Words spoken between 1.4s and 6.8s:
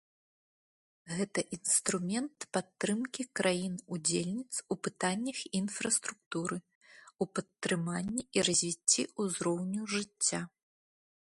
інструмент падтрымкі краін-удзельніц у пытаннях інфраструктуры,